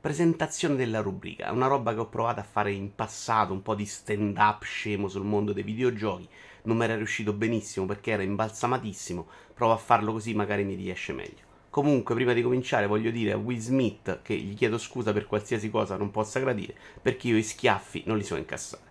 [0.00, 3.84] Presentazione della rubrica, una roba che ho provato a fare in passato, un po' di
[3.84, 6.28] stand up scemo sul mondo dei videogiochi,
[6.62, 11.12] non mi era riuscito benissimo perché era imbalsamatissimo, provo a farlo così magari mi riesce
[11.12, 11.46] meglio.
[11.68, 15.68] Comunque, prima di cominciare, voglio dire a Will Smith che gli chiedo scusa per qualsiasi
[15.68, 18.82] cosa non possa gradire, perché io i schiaffi non li so incassare.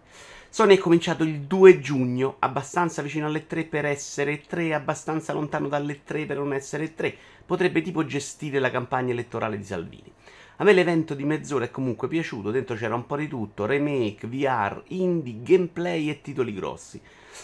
[0.49, 5.69] Sony è cominciato il 2 giugno, abbastanza vicino alle 3 per essere 3, abbastanza lontano
[5.69, 7.15] dalle 3 per non essere 3.
[7.45, 10.11] Potrebbe tipo gestire la campagna elettorale di Salvini.
[10.59, 14.25] A me l'evento di mezz'ora è comunque piaciuto, dentro c'era un po' di tutto, remake,
[14.25, 16.99] VR, indie, gameplay e titoli grossi.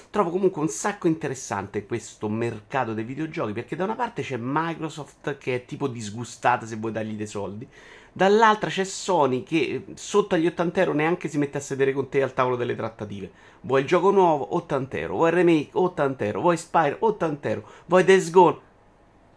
[0.09, 5.37] Trovo comunque un sacco interessante questo mercato dei videogiochi perché da una parte c'è Microsoft
[5.37, 7.67] che è tipo disgustata se vuoi dargli dei soldi,
[8.11, 12.23] dall'altra c'è Sony che sotto agli 80 euro neanche si mette a sedere con te
[12.23, 13.31] al tavolo delle trattative.
[13.61, 14.55] Vuoi il gioco nuovo?
[14.55, 15.13] 80 euro.
[15.17, 15.69] Vuoi il remake?
[15.73, 16.41] 80 euro.
[16.41, 16.97] Vuoi Spire?
[16.97, 17.69] 80 euro.
[17.85, 18.57] Vuoi Days Gone?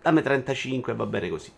[0.00, 1.52] Dammi 35 e va bene così.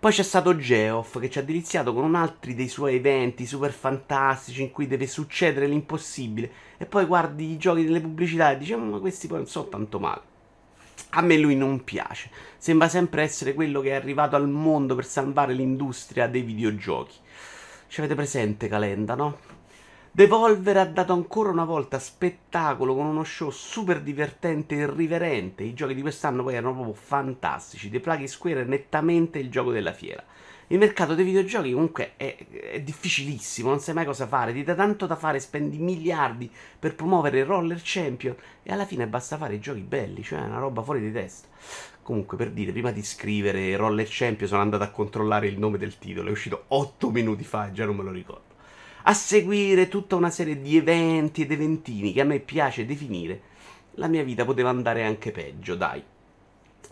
[0.00, 3.72] Poi c'è stato Geoff che ci ha deliziato con un altro dei suoi eventi super
[3.72, 6.52] fantastici in cui deve succedere l'impossibile.
[6.76, 9.98] E poi guardi i giochi delle pubblicità e dici: Ma questi poi non sono tanto
[9.98, 10.20] male.
[11.10, 12.30] A me lui non piace.
[12.58, 17.16] Sembra sempre essere quello che è arrivato al mondo per salvare l'industria dei videogiochi.
[17.88, 19.57] Ci avete presente Calenda, no?
[20.10, 25.62] Devolver ha dato ancora una volta spettacolo con uno show super divertente e irriverente.
[25.62, 27.90] I giochi di quest'anno poi erano proprio fantastici.
[27.90, 30.24] The Plague Square è nettamente il gioco della fiera.
[30.68, 32.36] Il mercato dei videogiochi comunque è,
[32.72, 36.94] è, difficilissimo, non sai mai cosa fare, ti dà tanto da fare, spendi miliardi per
[36.94, 40.82] promuovere il Roller Champion e alla fine basta fare i giochi belli, cioè una roba
[40.82, 41.48] fuori di testa.
[42.02, 45.96] Comunque per dire, prima di scrivere Roller Champion sono andato a controllare il nome del
[45.96, 48.47] titolo, è uscito 8 minuti fa e già non me lo ricordo
[49.08, 53.40] a seguire tutta una serie di eventi ed eventini che a me piace definire,
[53.92, 56.02] la mia vita poteva andare anche peggio, dai.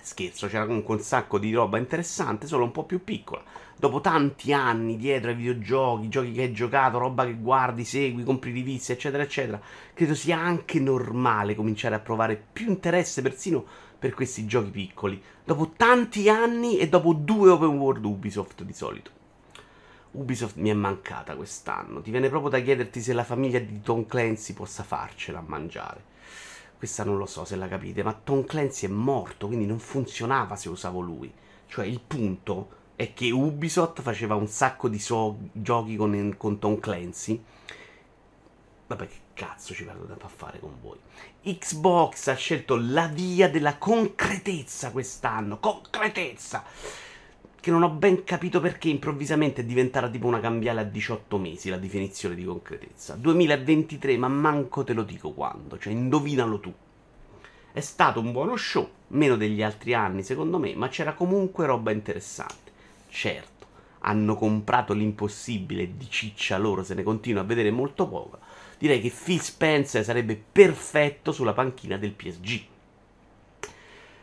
[0.01, 3.43] Scherzo, c'era comunque un sacco di roba interessante, solo un po' più piccola.
[3.77, 8.51] Dopo tanti anni dietro ai videogiochi, giochi che hai giocato, roba che guardi, segui, compri
[8.51, 9.61] riviste, eccetera, eccetera,
[9.93, 13.63] credo sia anche normale cominciare a provare più interesse persino
[13.99, 15.23] per questi giochi piccoli.
[15.45, 19.11] Dopo tanti anni e dopo due open world Ubisoft di solito.
[20.17, 22.01] Ubisoft mi è mancata quest'anno.
[22.01, 26.15] Ti viene proprio da chiederti se la famiglia di Tom Clancy possa farcela a mangiare.
[26.79, 30.57] Questa non lo so se la capite, ma Tom Clancy è morto, quindi non funzionava
[30.57, 31.33] se usavo lui.
[31.67, 36.79] Cioè, il punto è che Ubisoft faceva un sacco di so- giochi con, con Tom
[36.79, 37.43] Clancy.
[38.87, 40.99] Vabbè, che cazzo ci tempo a fare con voi?
[41.43, 45.59] Xbox ha scelto la via della concretezza quest'anno.
[45.59, 46.65] Concretezza!
[47.67, 51.69] Che non ho ben capito perché improvvisamente è diventata tipo una cambiale a 18 mesi
[51.69, 53.17] la definizione di concretezza.
[53.17, 56.73] 2023, ma manco te lo dico quando, cioè indovinalo tu.
[57.73, 61.91] È stato un buono show, meno degli altri anni secondo me, ma c'era comunque roba
[61.91, 62.71] interessante.
[63.09, 63.67] Certo,
[64.03, 68.39] hanno comprato l'impossibile di ciccia loro se ne continua a vedere molto poco.
[68.79, 72.65] Direi che Phil Spencer sarebbe perfetto sulla panchina del PSG.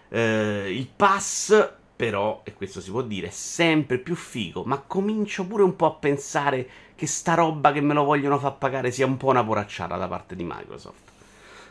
[0.08, 5.64] Eh, il pass però, e questo si può dire, sempre più figo, ma comincio pure
[5.64, 9.16] un po' a pensare che sta roba che me lo vogliono far pagare sia un
[9.16, 11.12] po' una poracciata da parte di Microsoft.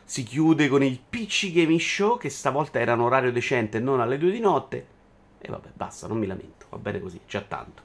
[0.04, 4.00] Si chiude con il PC Gaming Show, che stavolta era un orario decente e non
[4.00, 4.86] alle 2 di notte.
[5.38, 7.82] E vabbè, basta, non mi lamento, va bene così, già tanto.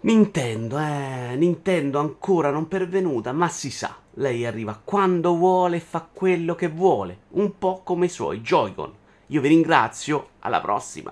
[0.00, 6.06] Nintendo, eh, Nintendo ancora non pervenuta, ma si sa, lei arriva quando vuole e fa
[6.12, 8.92] quello che vuole, un po' come i suoi Joy-Con.
[9.28, 11.10] Io vi ringrazio, alla prossima.